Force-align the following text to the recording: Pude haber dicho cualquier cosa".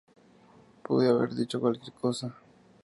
Pude 0.81 1.09
haber 1.09 1.29
dicho 1.35 1.59
cualquier 1.59 1.93
cosa". 1.93 2.33